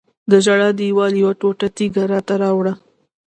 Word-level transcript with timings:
د 0.31 0.31
ژړا 0.45 0.69
دیوال 0.79 1.13
یوه 1.21 1.33
ټوټه 1.39 1.67
تیږه 1.77 2.03
راته 2.11 2.33
راوړه. 2.43 2.73